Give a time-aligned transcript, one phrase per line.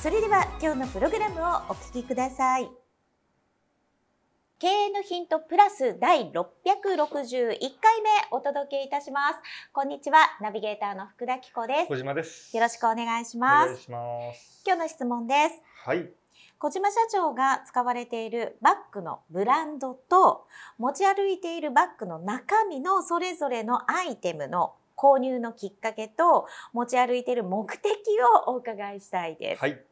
[0.00, 2.68] それでは今日のプログラムをお聞きください。
[4.58, 9.36] 経営のヒントプラス第661回目お届けいたします。
[9.72, 11.88] こんにちは、ナビゲーターの福田紀子です。
[11.88, 12.56] 小島です。
[12.56, 13.90] よろしくお願いします。
[13.90, 15.62] ます今日の質問です。
[15.86, 16.10] はい。
[16.58, 20.46] 小島社長が使われているバッグのブランドと
[20.78, 27.92] 持ち歩いているバッグの中身のそれぞれのアイテムの購入のきっかけと持ち歩いている目的
[28.46, 29.60] をお伺いしたいです。
[29.60, 29.84] はい。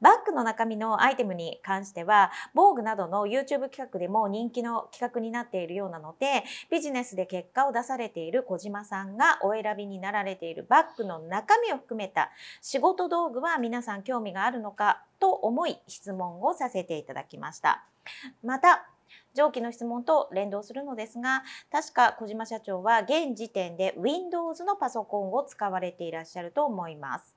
[0.00, 17.84] バッグの中身のアイテムに関しては、防具などの YouTube 企画でも人気の企画になっているようなので、ビジネスで結果を出されている小島さんがお選びになられているバッグの中身を含めた仕事道具は皆さん興味があるのかと思い質問をさせていただきました。
[18.44, 18.86] また、
[19.34, 27.35] 上記の質問と連動するのですが、確か小島社長は現時点で Windows のパソコンを使われていらっしゃると思います。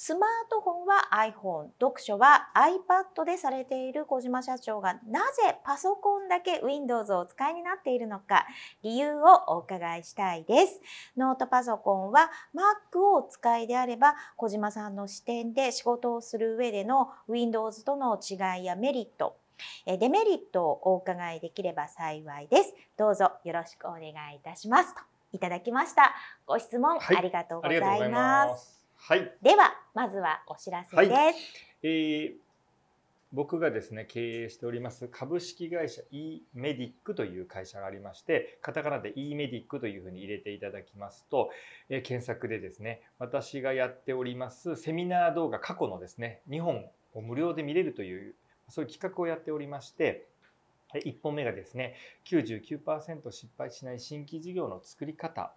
[0.00, 8.46] スマートフォンは iPhone、読書は iPad でされている小島社長がなぜパソコンだけ Windows をお使いになっているのか
[8.84, 10.80] 理由をお伺いしたいです。
[11.16, 19.36] ノートパソコンは Mac をお使いであれば小島さんの視点で仕事をする上での Windows との違いやメリット、
[19.84, 22.72] デメリットをお伺いできれば幸いです。
[22.96, 24.94] どうぞよろしくお願いいたします。
[24.94, 25.00] と
[25.32, 26.14] いただきました。
[26.46, 28.48] ご質問、ありがとうございます。
[28.48, 28.77] はい。
[29.42, 31.10] では、まずはお知らせです。
[31.12, 31.34] はい、
[31.82, 32.32] えー、
[33.32, 41.50] 僕がですね、経営しております株式会社 e メディックという会社がありまして、カタカナで e メディックというふうに入れていただきますと、
[41.88, 46.84] えー、検索でですね、私がやっておりますセミナー動画過去のですね、2本
[47.14, 48.34] を無料で見れるという、
[48.68, 50.26] そういう企画をやっておりまして、
[50.94, 55.52] 1本目がですね、99%失敗しない新規事業の作り方。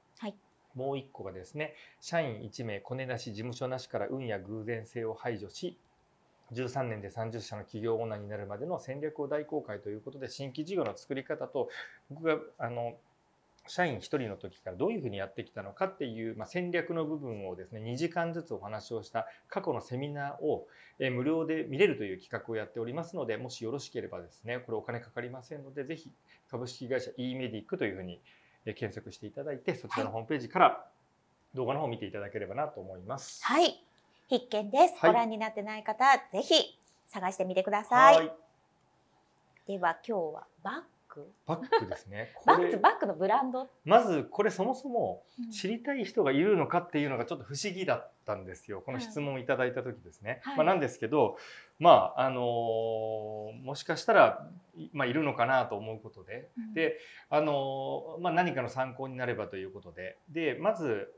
[0.76, 5.78] もう一個がですね、社員1名、コネなし、事務所なしから運や偶然性を排除し、
[6.54, 11.70] 13年で30社の企業オーナーになるまでの戦略を大公開ということで、新規事業の作り方と、
[12.10, 12.98] 僕が、あの、
[13.68, 20.68] 社員1人の時からどういうふうにやってきたのかっていう、まあ、戦略の部分をですね2時間ずつお話をした過去のセミナーを、
[21.00, 26.12] え無料で見れるという企画をやっておりますのでもしよろしければですねこれお金かかりませんのでぜひ
[26.50, 28.20] 株式会社 e メディックというふうに
[28.66, 30.86] 検索していただいてそちらのホームページから
[31.54, 33.44] 動画の方を見ていただければなと思います。
[33.44, 33.84] はい、
[34.28, 34.94] 必見です。
[35.00, 38.26] はい、ご覧になってない方、ぜひ探してみてください。
[38.26, 38.30] い
[39.68, 42.34] では今日はバッグバッグですね。
[42.46, 43.70] バッグバッグのブランド？
[43.84, 48.82] まずこれそもそも知りたい人がいるのかっていうのがちょっと不思議だったんですよ。
[48.82, 50.40] この質問をいただいた時ですね。
[50.44, 51.38] はい、まあなんですけど、
[51.80, 54.50] まああのー、もしかしたら
[54.94, 56.98] まあいるのかなと思うことで、うん、で
[57.30, 61.14] あのー、まあ何かの参考になればということで、でまず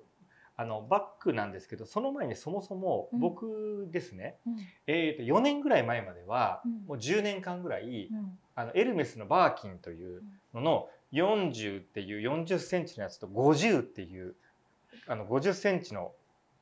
[0.56, 10.22] あのバッグなんですけどその前にそもそも僕ですね、うん、えー、と4年ぐらい前までは、もう10年間ぐらい、うん、あのエルメスのバーキンという
[10.54, 14.36] のの40っていう40センチのやつと50っていう
[15.08, 16.12] あの50センチの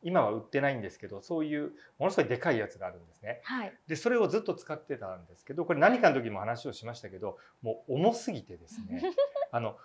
[0.04, 3.42] 今は売ってないんですけどそういうものすごいでかいやつがあるんですね。
[3.44, 9.04] はい、でそれをずっと使ってたんですけどこれ何かの時も話をしましたけどもう重すぎてですね。
[9.52, 9.78] あの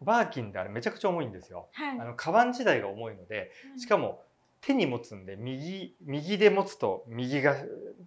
[0.00, 1.68] バーキンであれめちゃくちゃ重いんですよ。
[1.72, 4.22] はい、あのカバン自体が重いのでしかも
[4.60, 7.56] 手に持つんで右右で持つと右が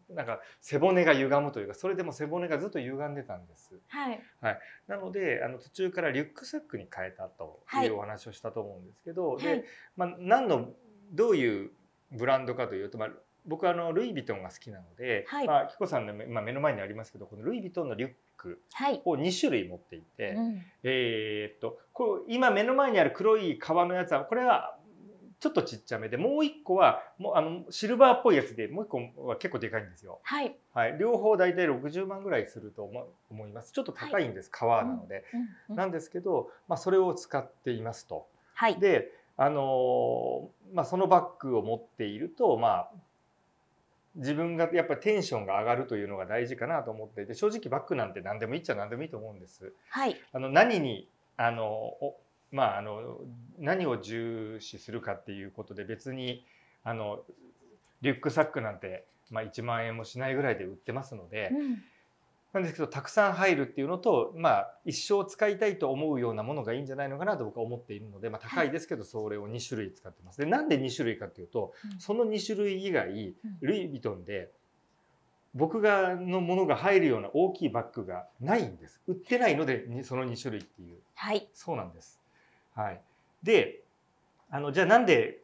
[0.09, 3.79] なんか背骨が歪むというかそれでも背骨がずっと歪んでたんです。
[3.87, 9.65] はい、はい、なのであの途中からリュックサックに変えたというお話をしたと思うんですけど、はい、で、
[9.97, 10.69] まあ、何の
[11.11, 11.71] どういう
[12.11, 13.09] ブランドかというと、まあ、
[13.45, 18.11] 僕はあのルイ・ヴィトンが好きなので、はい、まあ、キコさんの、まあ、目の前にありますけどこのルイ・ヴィトンのリュッ
[18.43, 18.61] ク
[19.05, 24.77] を2種類持っていて、はいうん、えー、っとこう今目の前にある黒い革のやつはこれは
[25.39, 30.19] ちょっとちっちゃめでもう一個はもうあのシルバーっぽいやつでもう一個は結構でかいんですよ。
[30.23, 30.55] はい。
[30.73, 32.89] はい、両方大体60万ぐらいすると
[33.29, 33.73] 思います。
[33.73, 38.25] ちょっと高いんです、はい、革なので、うんうんうん、なんですけど、まあそれを使っていますと。
[38.53, 38.79] はい。
[38.79, 42.91] で、あのまあそのバッグを持っているとまあ
[44.15, 49.73] 自分がやっぱりテンションが上がるというのが大事かなと思っていて正直バッグなんて何でもいいっちゃ何でもいいと思うんです。
[49.89, 51.93] はい、あの何にあの
[52.51, 53.17] まあ、あの
[53.57, 56.45] 何を重視するかっていうことで別に
[56.83, 57.21] あの
[58.01, 61.83] リュックサックなんて、まあ、1万円もしないぐらいで売ってますので、うん
[62.53, 70.39] なんですけどたくさん入るっていうのと、まあ、一生使いたいと思うようなものがいいんじゃないのかなと僕は思っているので、まあ、高いですけどそれを2種類使ってます。
[70.39, 74.51] でなんで2種類かっていうとうんその2種類以外うんルイ・ヴィトンで
[75.55, 79.01] 僕がのものが入るような大きいバッグがないんです。
[79.07, 81.49] 売ってないのでにその2種類っていうはい。
[81.53, 82.21] そうなんです。
[82.75, 83.01] はい、
[83.43, 83.83] で
[84.49, 85.39] あのじゃあなんで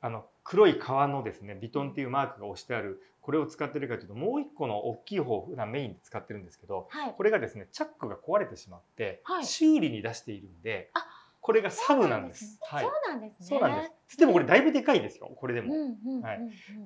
[0.00, 7.14] あの黒い革のですねビトンっていうマークが押してあるこれを使ってるかというともう一個の大きい方を普段メインで使ってるんですけどはい。
[7.16, 11.06] これがですねチャックが壊れてしまって、はい修理に出しているんであ
[11.40, 12.58] これがサブなんです。
[12.62, 13.46] はいそうなんですね。
[13.48, 14.16] そうなんです。
[14.16, 15.74] でもこれだいぶでかいですよこれでも。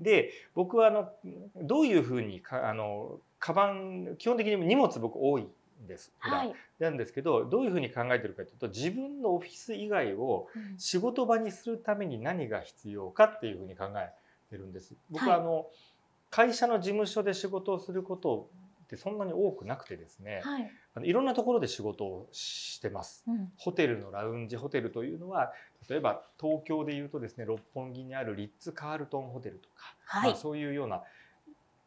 [0.00, 1.10] で僕はあの
[1.56, 6.12] どういうふうにかあのカバン基本的に荷物僕多いんです。
[6.18, 6.54] はい。
[6.78, 14.10] なんですけどどういうふうに考えてるかというと自分のオフィス以外をうん仕事場にするために何が必要かっていうふうに考え
[14.48, 14.94] てるんです。
[15.10, 15.66] 僕はあの、
[16.36, 18.50] 会社の事務所で仕事をすること
[18.84, 20.70] ってそんなに多くなくてですね、はい。
[20.94, 23.24] あのいろんなところで仕事をしてます。
[23.26, 25.54] うんホテルのラウンジホテルというのは
[25.88, 31.00] 例えば東京でいうとですね六本木にあるリッツ・カールトンホテルとか、はいまあ、そういうような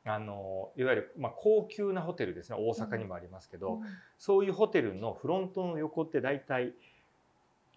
[0.04, 3.82] あのいわゆる、まあ、高級なホテルですね大阪にもありますけど、うん
[4.18, 6.74] そういうホテルのフロントの横って大体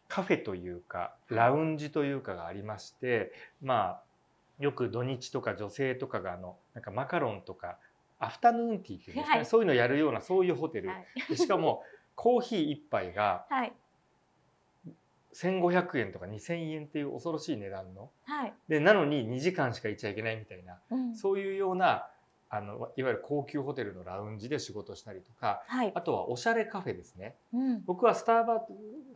[0.09, 3.31] カフェというかラウンジというかがありまして
[3.61, 4.03] まあ
[4.63, 7.79] よく土日とか女性とかがあのなんかマカロンとか
[8.21, 11.07] アフタヌーンティーっていうんですかね、はいそういうのをやるようなそういうホテル、はい。
[11.29, 11.83] でしかも
[12.15, 13.73] コーヒー1杯がはい。
[15.35, 18.55] 1500円とか2000円っていう恐ろしい値段のはい。
[18.69, 22.07] でなのに2時間しかいちゃいけないみたいなうんそういうような
[22.49, 25.93] あのいわゆる高級ホテルのラウンジで仕事したりとかはい。
[25.93, 27.83] あとはおしゃれカフェですねうん。
[27.85, 28.63] 僕はスターバ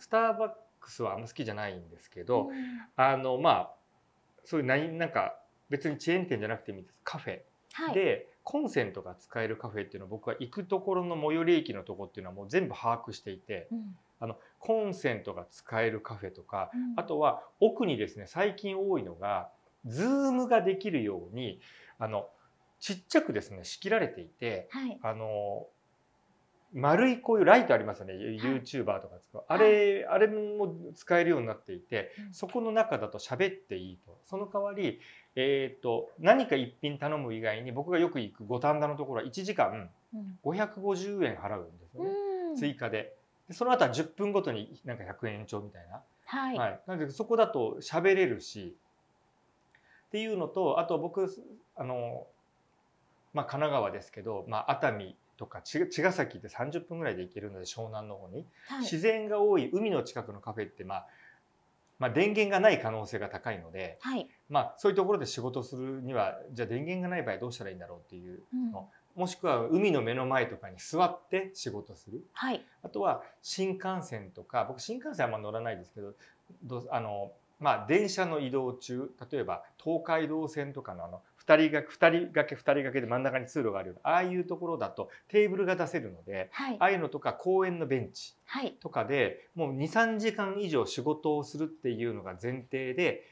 [0.00, 0.48] スターバッ
[0.80, 2.50] クスはあんま好きじゃないんですけど、
[2.96, 3.75] あのまあ
[4.46, 5.36] そういう何なんか
[5.68, 7.40] 別にチェーン店じゃなくてもいいですカフェ
[7.72, 7.94] はい。
[7.94, 19.50] でコンセントが使えるカフェっていうのは僕は行くところの最寄り駅のとこっていうのはもう全部把握していてうんあのコンセントが使えるカフェとかうんあとは奥にですね最近多いのが
[19.84, 21.60] ズームができるように
[21.98, 22.28] あの
[22.80, 24.98] ちっちゃくですね仕切られていてはい。
[25.02, 25.66] あの
[26.76, 28.14] 丸いこういうライトありますよね。
[28.14, 32.34] YouTuber とか使うあれあれも使えるようになっていてうん。
[32.34, 34.18] そこの中だと喋っていいと。
[34.26, 35.00] その代わり、
[35.36, 40.38] えー、と何か一品頼む以外に僕がよく行く五反田のところは1時間うん。
[40.44, 42.10] 550円払うんですよね、
[42.50, 42.56] うん。
[42.56, 43.14] 追加で。
[43.48, 46.58] でその後は10分ごとになんか100円延長みたいな、はい。
[46.58, 48.76] はい、なのでそこだと喋れるし
[50.08, 51.26] っていうのとあと僕
[51.74, 52.26] あの、
[53.32, 58.80] まあ、神奈川ですけど、まあ、熱海とかち茅ヶ崎って30分ぐらいで行けるので湘南の方に、はい。
[58.80, 61.06] 自然が多い海の近くのカフェって、まあ
[61.98, 64.28] まあ、電源がない可能性が高いので、はい。
[64.48, 72.64] まあ、そういうところで仕事するにはじゃあ電源がない場合どうしたらいいんだろうっていううんのもしくは海の目の前とかに座って仕事するはい。
[72.82, 76.12] あとは新幹線とか僕新幹線はあんま乗らないですけど
[76.64, 86.84] どうあの、まあ、電車の移動中例えば東海道線とかのあの2人が2人掛け2人掛けで真ん中に通路があるようなああいうところだとテーブルが出せるのではいあ。
[86.84, 88.72] あいうのとか公園のベンチはい。
[88.80, 93.24] とかでもう23時間以上仕事をするっていうのが前提で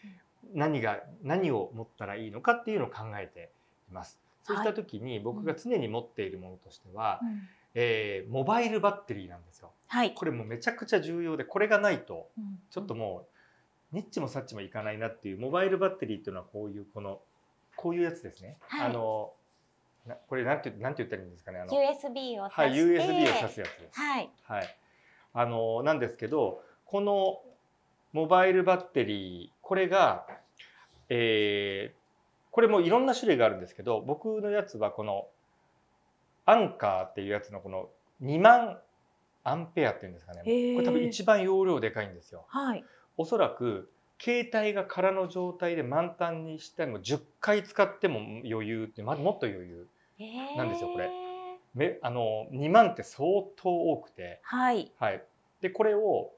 [0.55, 3.51] 何が何を持ったらいいのかっていうのを考えて
[3.91, 4.19] います。
[4.45, 9.73] そうした時に僕が常に持っているものとしては、うんえーモバイルバッテリーなんですよ。
[9.89, 10.15] はい。
[10.15, 13.27] これもうめちゃくちゃ重要でこれがないとうんちょっとも
[13.93, 17.21] うニッチもサッチもいかないなっていうモバイルバッテリーっていうのはこういうこの
[17.77, 18.57] こういうやつですね。
[18.69, 19.33] はいあの
[20.07, 21.61] なこれなんてなんて言ったらいいんですかね。
[21.61, 22.75] あの USB をはい。
[22.75, 23.99] USB を挿すやつです。
[23.99, 24.31] はい。
[24.45, 24.77] はい。
[25.33, 27.41] あのなんですけどこの
[28.13, 30.27] モバイルバッテリーこれが、
[31.09, 32.05] えー
[32.55, 35.27] これもいろんな種類があるんですけど僕のやつはこの
[36.47, 37.89] アンカーっていうやつのこの
[38.23, 38.79] 2万
[39.43, 42.45] アンペアっていうんですかねこれ多分一番容量でかいんですよ。
[42.47, 42.85] はい。
[43.17, 43.91] おそらく
[44.21, 49.87] 携帯が空の状態で満タンにしても10回使っても余裕ってまもっと余裕
[50.57, 51.11] なんですよこれ
[52.03, 54.41] あの2万って相当多くて。
[54.43, 54.93] はい。
[54.99, 55.23] はい、
[55.61, 56.31] でこれを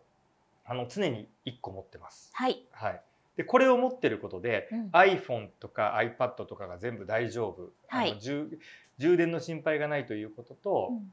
[0.64, 2.30] あの常に1個持ってます。
[2.32, 2.62] はい。
[2.72, 3.02] はい、
[3.36, 8.58] でこれを持ってることで、うん iPhone とか iPad とかが全部大丈夫、はいあの充
[8.98, 11.12] 充電の心配がないということと、うん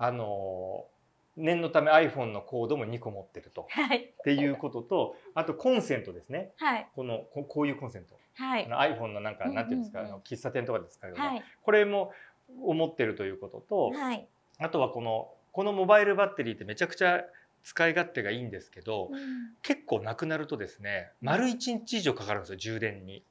[0.00, 0.86] あの
[1.38, 3.98] 念のため iPhone のコードも2個持ってるとはい。
[3.98, 6.88] っていうこととあとコンセントですねはい。
[6.94, 8.66] このここういうコンセント、はい。
[8.66, 11.42] あの iPhone のなんかうんうんうんなんていうんですか、あの喫茶店とかで使うような、はい。
[11.62, 12.12] これも
[12.62, 14.26] を持ってるということと、はい。
[14.58, 17.22] あとはこのこのモバイルバッテリーってめちゃくちゃ
[17.64, 19.18] 使い勝手がいいんですけど、うん
[19.62, 23.22] 結構なくなるとですね丸1日以上かかるんですよ充電に。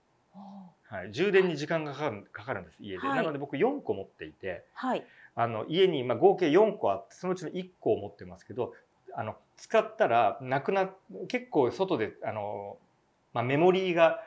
[0.89, 5.05] はい、充電に時間がかかるかかるんです家で、はいなので僕4個持っていてはい。
[5.37, 8.73] あの家にまあ合計4個あってそのうちの1個を持ってますけど
[9.15, 10.89] あの使ったらなくな
[11.27, 12.77] 結構外であの、
[13.33, 14.19] まあ、メモリーが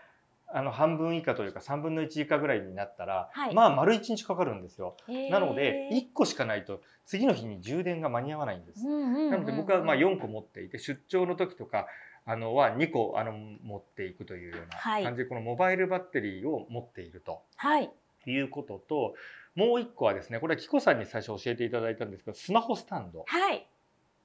[0.53, 4.97] あの半分以下というか3分の1以下ぐらいになったら、はいまあ丸1日かかるんですよ。
[5.31, 8.85] なので1個しかないと次の日に充電が間に合わないんです。
[8.85, 11.87] なので僕はまあ4個持っていて出張の時とか
[12.25, 17.91] あのは2個あの持っていくというようはいな感じでこのモバイルバッテリーを持っているとはい。
[18.27, 19.15] いうことと
[19.55, 23.67] もう1個はですねこれはキコさんに最初教えていただいたんですけどスマホスタンド、はい。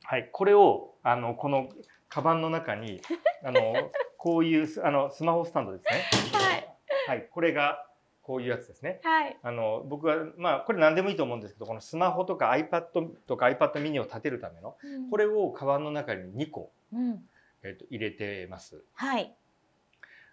[0.03, 1.69] はい、これをあのこの
[2.09, 3.01] カバンの中に
[3.43, 6.03] あの こういうすあのスマホスタンドですね。
[6.33, 6.67] はい。
[7.07, 7.85] はい、これが
[8.21, 8.99] こういうやつですね。
[9.03, 9.37] はい。
[9.41, 14.77] あの僕はまあこれ何でもいいと思うんですけどこのスマホとか iPad とか iPad mini を立てるための
[15.09, 15.25] これ。
[15.25, 17.27] れをカバンの中に2個、うん。
[17.63, 18.83] えっと入れてます。
[18.93, 19.35] はい。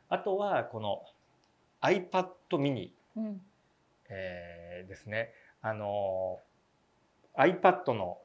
[0.08, 1.02] あとはこの
[1.80, 3.40] iPad mini、うん。
[4.08, 5.32] えーですね。
[5.60, 6.38] あの
[7.36, 8.18] iPad の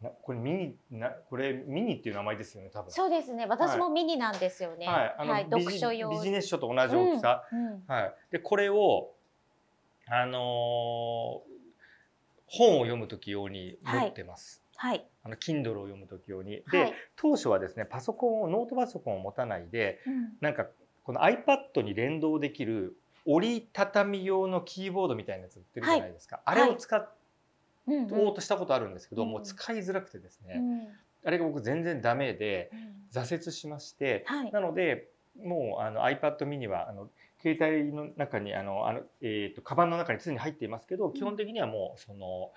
[0.00, 2.90] なこれミニなこれミニっていう名前ですよね多分。
[2.90, 3.46] そうですね。
[3.46, 4.86] 私もミニなんですよね。
[4.86, 5.44] はい、あの、はい。
[5.44, 6.10] 読書用。
[6.10, 7.44] ビジネス書と同じ大きさ。
[7.52, 7.66] うん。
[7.66, 8.14] うんはい。
[8.30, 9.10] でこれを
[10.06, 11.54] あのー
[12.46, 14.62] 本を読む時用に持ってます。
[14.76, 15.04] はい。
[15.24, 16.62] あの Kindle を読む時用に。
[16.66, 16.92] はで、い。
[17.16, 20.66] 当初はですねパソコンをノートパソコンを持たないでうんなんか
[21.04, 27.08] この iPad に連動できる折りたたみ用のキーボードみたいなやつ売ってるじゃないですか、あれを使
[27.86, 28.08] うん。
[28.12, 29.30] おうとしたことあるんですけど、うん。
[29.30, 30.88] もう使いづらくてですね、うん。
[31.26, 32.94] あれが僕全然ダメでうん。
[33.12, 34.52] 挫折しまして、はい。
[34.52, 35.08] なので
[35.42, 37.08] もうあの iPad mini はあの
[37.40, 42.50] 携帯の中にあのあの、えー、とカバンの中に常に入っていますけど基本的にはもうその、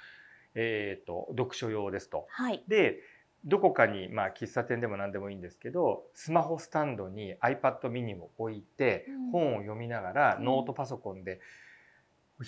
[0.56, 2.26] えー、と読書用ですと。
[2.30, 2.64] はい。
[2.68, 3.00] で
[3.46, 11.42] どこかに、まあ、喫茶店でも何でもいいんですけどスマホスタンドに iPad mini を置いて、うん本を読みながらうんノートパソコンで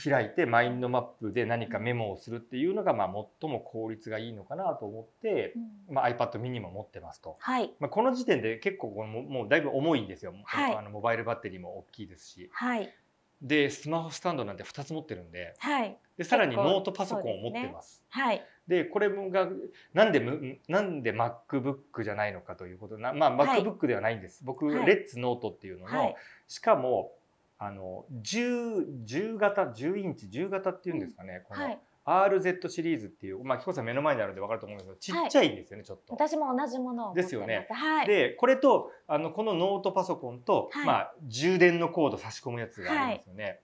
[0.01, 5.53] 開いてマインドマップで何かメモをするっていうのが、まあ、最も効率がいいのかなと思って、
[5.87, 7.37] うんまあ、iPad mini も持ってますと。
[7.39, 7.73] はい。
[7.79, 12.93] まあ、この時点で結構このももうだいぶ重いんですよ、はいあのモバイルバッテリーも大きいですしはい。
[13.41, 15.97] でスマホスタンドなんて2つ持ってるんではい。
[16.17, 18.03] でさらにノートパソコンを持ってます。
[18.09, 18.45] はい。
[18.67, 19.47] でこれが
[19.93, 26.15] なんでむなんで MacBook じゃないのかということなまあはい MacBook ではないんです、僕、はいレッツノートっていうのの、はい。
[26.47, 27.11] しかも
[27.57, 31.79] あの 10, 10型10インチ10型っていうんですかね、このはい。
[32.09, 36.13] RZ シリーズっていうまあ紀子さん目の前にあるんで分かると思うんですけどちっちゃいんですよね、ちょっと。
[36.13, 37.27] 私も同じものを持ってます。
[37.27, 38.07] ですよねはい。
[38.07, 43.59] でこれとあのこのノートパソコンと、はいまあ、充電のコード差し込むやつがありますよね。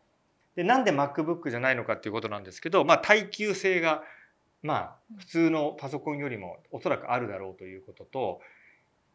[0.56, 4.04] でなんで MacBook じゃないのかっていうことなんですけど、まあ、耐久性が、
[4.64, 8.40] まあ、普通のパソコンよりもおそらくあるだろうということと、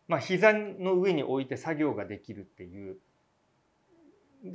[0.07, 2.99] まあ、膝の上に置いて作業ができるっていう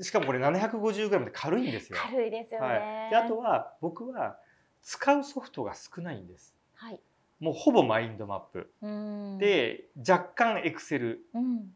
[0.02, 1.98] しかもこれ 750g で軽いんですよ。
[2.02, 2.68] 軽いですよね。
[2.68, 4.38] はい、であとは僕は
[4.86, 6.54] 使うソフトが少ないんです。
[6.76, 7.00] はい。
[7.40, 8.72] もうほぼマインドマップ。
[8.84, 11.76] うん。、で若干エクセルうん。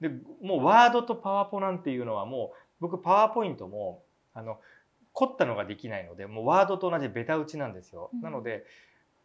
[0.00, 0.08] で
[0.40, 4.60] もうワードとパワポなんていうのはもう僕パワーポイントもあの
[5.12, 8.10] 凝ったのができないのでもうワードと同じベタ打ちなんですよ。
[8.14, 8.64] うんなので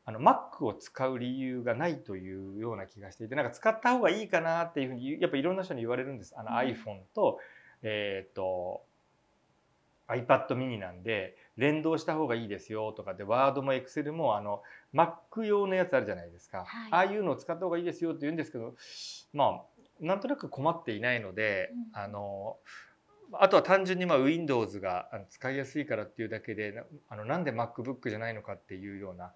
[0.03, 6.33] あの Mac を使う理由がないというような気がしていてなんか使った方がいいかなっていうふうにやっぱいろんな人に言われるんです。
[6.35, 7.37] あのうん iPhone と,、
[7.83, 8.81] えー、と
[10.07, 14.63] iPad mini なんで連動した方がいいですよとかでワードも Excel もあの
[14.95, 16.67] Mac 用のやつあるじゃないですか、はい。
[16.89, 18.73] ああいうのを使った方がいいですよって言うんですけど
[19.31, 19.61] まあ
[19.99, 22.01] なんとなく困っていないので、うん。
[22.01, 22.57] あの
[23.33, 29.31] あとは単純にまあ Windows が使いやすいからっていうだけでなあのなんで MacBook じゃないのかっていうような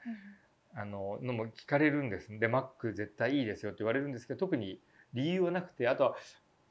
[0.75, 2.39] あののも聞かれるんです。
[2.39, 4.79] で Mac 絶対いいですよって言われるんですけど特に
[5.13, 6.15] 理由はなくてあとは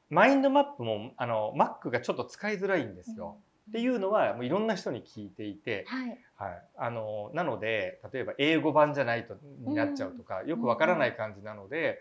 [0.09, 3.37] マインドマップもあの Mac がちょっと使いづらいんですよ。
[3.69, 6.17] っていうのはもういろんな人に聞いていて、はい。
[6.37, 11.99] はい、あのなので例えば英語版じゃないとになっちゃうとか、よくわからない感じなので、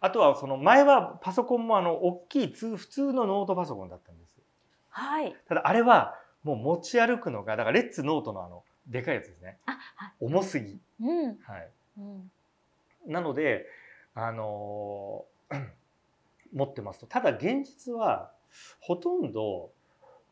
[0.00, 4.30] あとはその前はパソコンもあの大きい通普通のノートパソコンだったんです。
[4.90, 5.36] はい。
[5.48, 9.58] ただあれはもう持ち歩くのがだからレッツノートのあのでかいやつですね。
[9.66, 10.12] あ、はい。
[10.20, 10.78] 重すぎ。
[11.00, 11.26] うん。
[11.26, 11.68] はい。
[11.98, 12.30] うん。
[13.06, 13.66] なので
[14.14, 15.60] あのー
[16.52, 18.32] 持ってますとただ現実は
[18.80, 19.70] ほとんど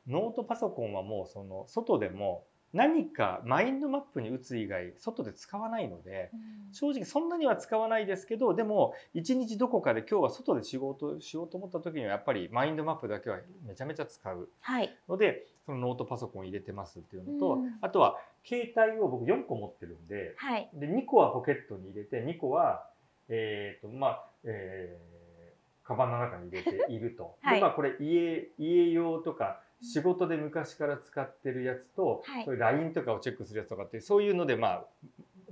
[0.09, 6.31] ノートパソコンはもうその外でも何かマインドマップに打つ以外外で使わないので
[6.73, 14.95] 正直そんなには使わないですけどでも一日どこかで今日は外で仕事しようと思った時にはやっぱりマインドマップだけはめちゃめちゃ使うはい。
[15.09, 20.69] のでそのノートパソコンを入れてますっていうのと、うんあとは携帯を僕4個持ってるんではい。
[20.75, 22.87] で2個はポケットに入れて2個は
[23.29, 25.19] えっ、とまあ、えー
[25.89, 27.37] カバンの中に入れていると。
[27.41, 32.45] はいでまあこれ家家用とか仕事で昔から使ってるやつと、はい。
[32.45, 34.85] そういう LINE とかをチェックするやつとかってそういうのでまあ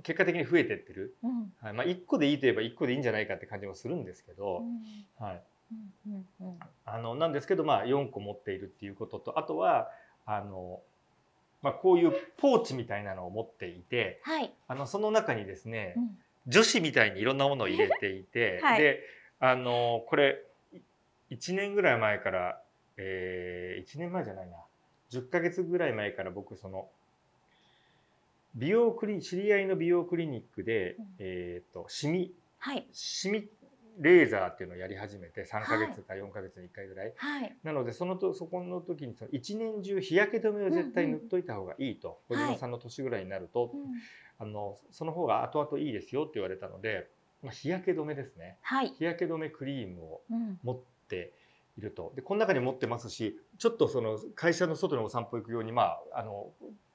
[0.03, 1.53] 結果的に増えてってる、うん。
[1.61, 1.73] はい。
[1.73, 4.63] まあ、1個でいいといえば1個でいいんじゃないかって感じもするんですけど、
[5.19, 5.41] はい、
[6.05, 6.59] うんうんうん。
[6.85, 9.89] あのなんですけど、まあ、4個持っているっていうこととあとは
[10.25, 10.81] あの、
[11.61, 14.53] まあ、こういうポーチみたいなのを持っていてはい。
[14.67, 16.17] あのその中にですね、うん。
[16.47, 18.81] 女子みたいにいろんなものを入れていて、 はい。
[18.81, 19.01] で
[19.39, 20.41] あのこれ
[21.31, 22.61] 1年ぐらい前から、
[22.97, 24.57] えー、1年前じゃないな。
[25.11, 26.89] 10ヶ月ぐらい前から僕その
[28.55, 31.05] 美容クリ知り合いの美容クリニックで、うん。
[31.19, 32.33] えー、とシミ。
[32.57, 32.87] はい。
[32.91, 33.47] シミ
[33.99, 37.55] レーザーっていうのをやり始めて3ヶ月か4ヶ月に1回ぐらい、はい。
[37.63, 42.19] なのでそのとそこの時にその一年中日焼け止めを絶対塗っといた方がいいと。
[42.29, 43.85] うんうん小島さんの年ぐらいになると、うん。
[44.39, 47.09] あのその方が後々いいですよって言われたので、
[47.43, 48.57] まあ、日焼け止めですね。
[48.61, 48.89] はい。
[48.89, 50.59] 日焼け止めクリームをうん。
[50.63, 51.33] 持って
[51.77, 56.47] いるとでこの中に持ってますしちょっとその会社の外のお散歩行くようにまああの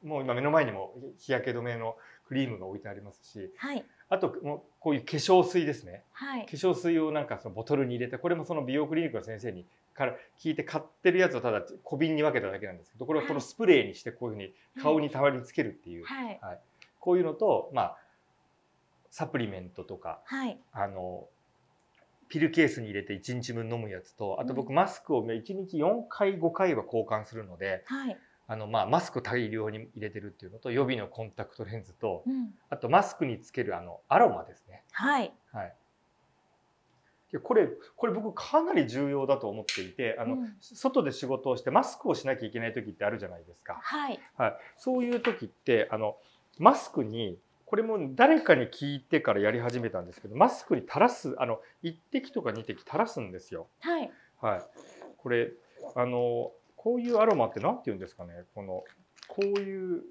[0.03, 1.97] もう今目の前にも日焼け止めの
[2.27, 3.85] クリームが置いてありますしはい。
[4.09, 6.53] あともうこういう化粧水ですねはい化。
[6.53, 16.41] 粧水をなんかそのボトルに入れてこれもその美容クリニックの先生にから聞いて買ってるやつをただ小瓶に分けただけなんですけどこれをこのスプレーにしてこういうふうに顔にたまにつけるっていう、はい。
[16.99, 17.97] こういうのとまあ
[19.11, 20.59] サプリメントとかはい。
[20.73, 21.27] あの
[22.33, 28.17] ピルケースに入れて1日分飲むやつとあと僕うマスクを1日4回5回は交換するのではい。
[28.49, 32.55] あの、まあ、マスク大量に入れてるっていうのと予備のコンタクトレンズとうん。
[32.71, 34.83] あとマスクにつけるあのアロマですね。
[34.93, 35.31] はい。
[35.53, 35.75] はい、
[37.33, 43.79] でこれこれ僕かなり重要だと思っていてあの、うん外で仕事をしてマスクをしなきゃいけない時ってあるじゃないですか。
[43.83, 44.19] はい。
[44.39, 46.17] はい、そういう時ってあの
[46.59, 47.39] マスクに
[47.73, 53.67] これも誰かに聞いてからやり始めたんですけどマスクに垂らすあの1滴とか2滴垂らすんですよ。
[53.81, 54.11] はい。
[54.43, 54.63] はい、
[55.17, 55.53] これ
[55.97, 58.45] あのこういうアロマって何て言うんですかね？
[58.55, 58.85] この
[59.27, 60.03] こういう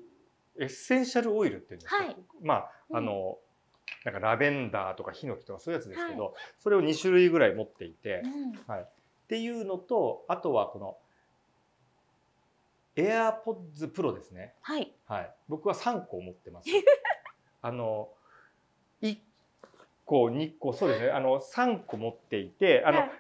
[0.60, 2.17] エッセンシャルオイルっていうんですか、はい。
[2.41, 2.97] まあうん。
[2.97, 3.38] あの、
[4.06, 8.74] なんかラベンダーとかヒノキとかそういうやつですけど、はそれを2種類ぐらい持っていて、うん。
[8.74, 8.88] はい、っ
[9.28, 10.97] ていうのとあとはこの
[12.95, 14.91] AirPods Pro ですね、はい。
[15.06, 16.69] はい、僕は3個持ってます
[17.62, 18.10] あの
[19.02, 19.17] 1
[20.06, 21.10] 個2個そうですね。
[21.12, 23.12] あの3個持っていてあの、はい。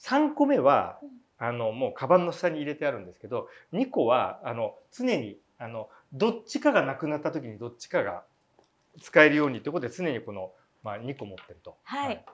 [0.00, 1.22] 3個目はうん。
[1.42, 8.22] あのもうカバンの下に入れてあるんですけど2個はあの常にあのどっちかがなくなった時にどっちかが
[9.00, 10.52] 使えるようにということで常にこの、
[10.84, 11.76] まあ、2個持ってると。
[11.82, 12.24] はい。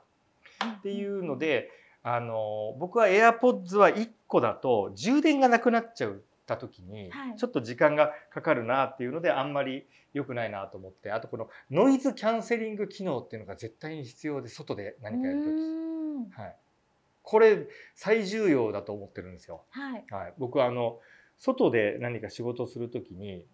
[0.79, 1.71] っていうので
[2.03, 6.13] あの僕は AirPods は1個だと充電がなくなっちゃっ
[6.49, 15.49] た時にはいちょっと時間がかかるなっていうのであんまり良くないなと思ってあとこのノイズキャンセリング機能っていうのが絶対に必要で外で何かやる時。
[15.51, 16.57] うんはい、
[17.23, 19.63] これ最重要だと思ってるんですよ。
[19.71, 20.05] はい。
[20.11, 20.99] はい、僕はあの
[21.37, 23.47] 外で何か仕事をするときに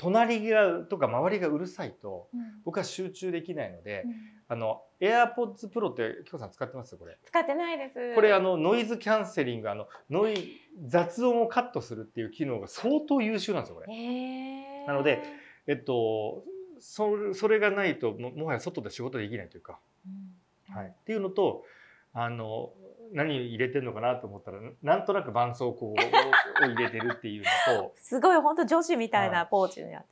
[0.00, 4.12] 隣がとか周りがうるさいとうん僕は集中できないので、うん
[4.52, 6.96] あの AirPods Pro って京さん使ってます？
[6.96, 7.16] これ。
[7.24, 8.14] 使ってないです。
[8.16, 13.94] これあのノイズキャンセリングあのノイ雑音をカットするっていう機能が相当優秀なんですよこれ。
[13.94, 15.22] へーなので、
[15.68, 16.42] えっと
[16.80, 19.78] それそれがないとももはや外で仕事できないというか。
[20.04, 21.64] うんはい、っていうのと
[22.12, 22.72] あの
[23.12, 25.92] 何入れてるのかなと思ったらなんとなく絆創膏を
[26.62, 27.42] を入れてるっていう
[27.76, 30.08] のとすごい本当女子みたいはないポーチになって。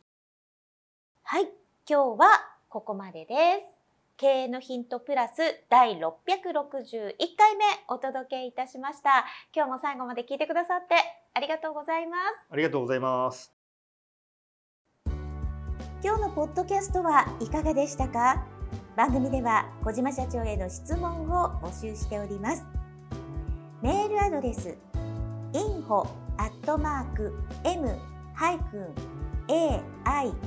[1.23, 1.45] はい、
[1.89, 2.29] 今日は
[2.69, 3.79] ここまでです。
[4.17, 9.25] 経営のヒントプラス第661回目お届けいたしました。
[9.55, 10.95] 今日も最後まで聞いてくださって
[11.35, 12.47] ありがとうございます。
[12.51, 13.55] ありがとうございます。
[16.03, 18.47] 今日のポッドキャストはいかがでしたか？
[18.99, 22.78] 番組では小島社長への質問を募集しております
[23.81, 24.77] メールアドレス
[25.53, 26.09] info
[27.64, 27.97] m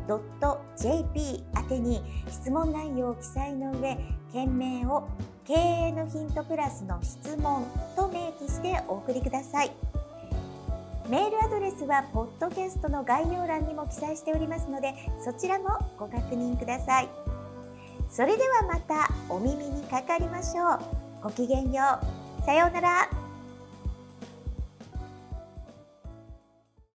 [1.57, 3.97] 宛てに質問内容を記載の上
[4.31, 5.09] 件名を
[5.45, 9.71] 経営のヒントプラスの質問と明記してお送りください。
[11.09, 14.93] メールアドレスはポッドキャストの概要欄にも記載しておりますので
[15.25, 15.65] そちらも
[15.97, 17.09] ご確認ください。
[18.09, 20.79] それではまたお耳にかかりましょう。
[21.23, 22.18] ごきげんよう。
[22.45, 23.18] さようなら。